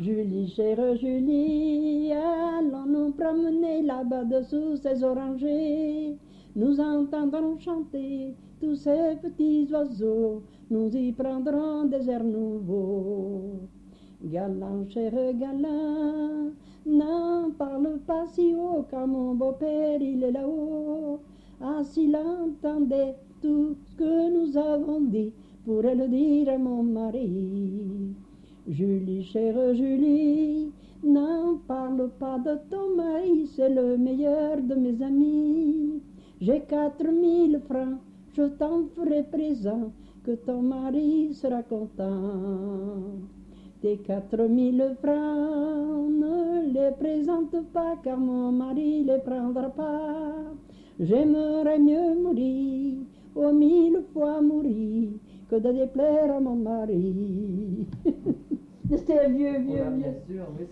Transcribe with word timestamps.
Julie, 0.00 0.48
chère 0.48 0.96
Julie, 0.96 2.10
allons 2.10 2.86
nous 2.86 3.10
promener 3.12 3.82
là-bas 3.82 4.24
dessous 4.24 4.76
ces 4.76 5.04
orangers? 5.04 6.16
Nous 6.56 6.80
entendrons 6.80 7.58
chanter 7.58 8.34
tous 8.62 8.76
ces 8.76 9.16
petits 9.20 9.68
oiseaux, 9.70 10.42
nous 10.70 10.88
y 10.96 11.12
prendrons 11.12 11.84
des 11.84 12.08
airs 12.08 12.24
nouveaux. 12.24 13.60
Galant, 14.24 14.88
cher 14.88 15.12
galant, 15.34 16.48
n'en 16.86 17.50
parle 17.58 17.98
pas 18.06 18.24
si 18.28 18.54
haut, 18.54 18.86
car 18.90 19.06
mon 19.06 19.34
beau-père 19.34 20.00
il 20.00 20.24
est 20.24 20.32
là-haut. 20.32 21.20
Ah, 21.60 21.82
s'il 21.84 22.16
entendait 22.16 23.16
tout 23.42 23.76
ce 23.84 23.96
que 23.96 24.30
nous 24.32 24.56
avons 24.56 25.02
dit, 25.02 25.34
pourrait 25.66 25.94
le 25.94 26.08
dire 26.08 26.48
à 26.48 26.56
mon 26.56 26.82
mari. 26.84 28.14
Julie, 28.70 29.24
chère 29.24 29.74
Julie, 29.74 30.70
n'en 31.02 31.56
parle 31.66 32.08
pas 32.20 32.38
de 32.38 32.56
ton 32.70 32.94
mari, 32.94 33.48
c'est 33.56 33.68
le 33.68 33.96
meilleur 33.98 34.62
de 34.62 34.76
mes 34.76 35.02
amis. 35.02 36.00
J'ai 36.40 36.60
quatre 36.60 37.04
mille 37.10 37.60
francs, 37.68 37.98
je 38.32 38.44
t'en 38.44 38.84
ferai 38.94 39.24
présent, 39.24 39.90
que 40.22 40.36
ton 40.46 40.62
mari 40.62 41.34
sera 41.34 41.64
content. 41.64 43.18
Tes 43.82 43.96
quatre 43.96 44.46
mille 44.48 44.94
francs, 45.02 46.08
ne 46.08 46.72
les 46.72 46.92
présente 46.92 47.56
pas, 47.72 47.96
car 48.04 48.18
mon 48.18 48.52
mari 48.52 49.02
les 49.02 49.18
prendra 49.18 49.70
pas. 49.70 50.32
J'aimerais 51.00 51.80
mieux 51.80 52.14
mourir, 52.22 52.98
oh 53.34 53.52
mille 53.52 54.00
fois 54.12 54.40
mourir, 54.40 55.08
que 55.48 55.56
de 55.56 55.72
déplaire 55.72 56.36
à 56.36 56.38
mon 56.38 56.54
mari. 56.54 57.29
C'était 58.90 59.28
vieux, 59.28 59.58
vieux, 59.58 59.76
Voilà, 59.76 59.90
vieux. 59.90 60.66